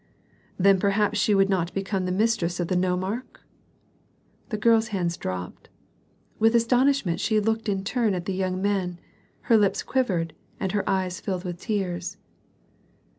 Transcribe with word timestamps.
"Then 0.57 0.79
perhaps 0.79 1.19
she 1.19 1.35
would 1.35 1.47
not 1.47 1.75
become 1.75 2.05
the 2.05 2.11
mistress 2.11 2.59
of 2.59 2.69
the 2.69 2.75
nomarch?" 2.75 3.37
The 4.49 4.57
girl's 4.57 4.87
hands 4.87 5.15
dropped. 5.15 5.69
With 6.39 6.55
astonishment 6.55 7.19
she 7.19 7.39
looked 7.39 7.69
in 7.69 7.83
turn 7.83 8.15
at 8.15 8.25
the 8.25 8.33
young 8.33 8.59
men; 8.63 8.99
her 9.41 9.57
lips 9.57 9.83
quivered, 9.83 10.33
and 10.59 10.71
her 10.71 10.89
eyes 10.89 11.19
filled 11.19 11.43
with 11.43 11.59
tears. 11.59 12.17